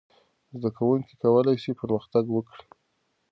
[0.59, 2.65] زده کوونکي کولای سي پرمختګ وکړي.